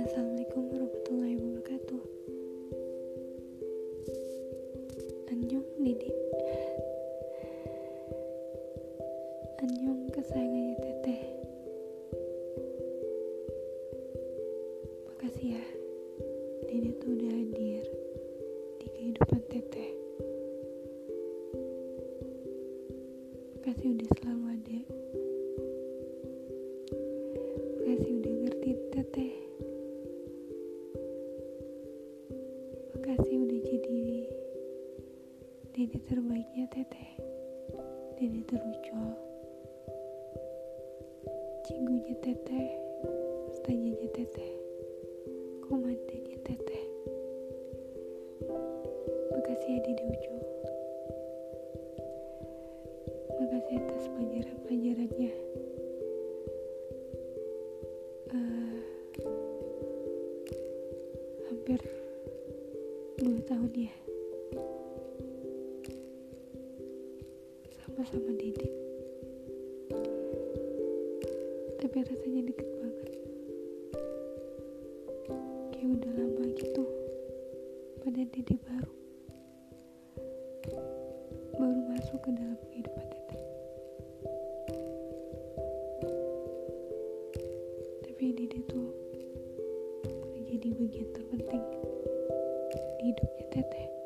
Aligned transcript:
Assalamualaikum 0.00 0.72
warahmatullahi 0.72 1.36
wabarakatuh. 1.36 2.00
Anjong 5.28 5.68
Didi. 5.84 6.08
Anjong 9.60 10.00
kesayangannya 10.16 10.80
teteh. 10.80 11.20
Makasih 15.12 15.60
ya 15.60 15.64
Didi 16.72 16.96
tuh 17.04 17.12
udah 17.12 17.32
hadir 17.36 17.84
di 18.80 18.86
kehidupan 18.96 19.44
teteh 19.52 19.92
Makasih 23.68 24.00
udah 24.00 24.10
selalu 24.16 24.44
ada. 24.48 24.78
Makasih 27.76 28.12
udah 28.16 28.32
ngerti 28.40 28.70
teteh. 28.96 29.32
Makasih 32.96 33.34
udah 33.44 33.60
jadi 33.68 34.00
Dede 35.76 36.00
terbaiknya 36.08 36.64
teteh. 36.72 37.12
Dede 38.16 38.40
terucol 38.48 39.12
Cinggunya 41.68 42.16
teteh. 42.24 42.72
Stajanya 43.52 44.08
teteh. 44.16 44.52
Komandanya 45.68 46.40
teteh. 46.40 46.84
Makasih 49.28 49.70
ya 49.76 49.80
Dede 49.84 50.04
Ucul 50.08 50.40
Makasih 53.58 53.82
atas 53.82 54.06
pelajaran-pelajarannya 54.14 55.32
Eh, 58.30 58.78
Hampir 61.50 61.80
dua 63.18 63.38
tahun 63.50 63.72
ya. 63.74 63.94
Sama-sama 67.82 68.30
Dede 68.38 68.70
tapi 71.82 71.98
rasanya 72.06 72.42
deket 72.54 72.68
banget. 72.78 73.10
Kayak 75.74 75.88
udah 75.98 76.12
lama 76.14 76.44
gitu. 76.54 76.84
Pada 78.06 78.22
Dede 78.22 78.54
baru. 78.62 78.94
Baru 81.58 81.80
masuk 81.90 82.22
ke 82.22 82.30
dalam 82.38 82.58
jadi 90.58 90.74
bagian 90.74 91.08
terpenting 91.14 91.62
di 92.98 93.06
hidupnya 93.06 93.46
teteh. 93.54 93.97